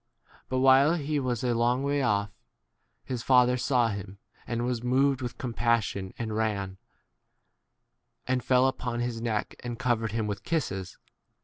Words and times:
But 0.49 0.57
while 0.61 0.95
he 0.95 1.19
was 1.19 1.43
a 1.43 1.53
long 1.53 1.83
way 1.83 2.01
off, 2.01 2.31
his 3.03 3.21
father 3.21 3.55
saw 3.55 3.89
him, 3.89 4.17
and 4.47 4.65
was 4.65 4.81
moved 4.81 5.21
with 5.21 5.37
compassion, 5.37 6.11
and 6.17 6.35
ran, 6.35 6.79
and 8.25 8.43
fell 8.43 8.67
upon 8.67 9.01
his 9.01 9.21
neck, 9.21 9.53
and 9.59 9.77
21 9.77 9.77
covered 9.77 10.11
him 10.13 10.25
with 10.25 10.41
kisses. 10.43 10.97